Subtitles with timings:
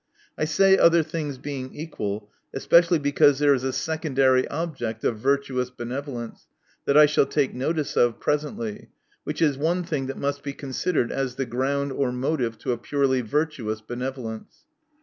[0.35, 5.69] I say, other things being equal, especially because there is a secondary object of virtuous
[5.69, 6.47] benevolence,
[6.85, 8.89] that I shall take notice of presently.
[9.25, 12.79] Which is one thing that must be considered as the ground or motive to a
[12.79, 14.63] purely virtuous benevolence.